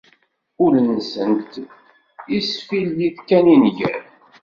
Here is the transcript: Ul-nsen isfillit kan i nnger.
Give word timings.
Ul-nsen 0.65 1.31
isfillit 2.37 3.17
kan 3.27 3.45
i 3.53 3.55
nnger. 3.63 4.01